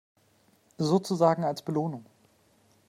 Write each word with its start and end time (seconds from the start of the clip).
Sozusagen 0.79 1.43
als 1.45 1.61
Belohnung. 1.61 2.05